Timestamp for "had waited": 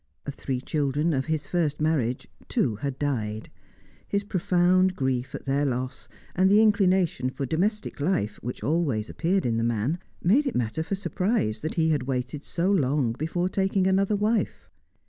11.89-12.43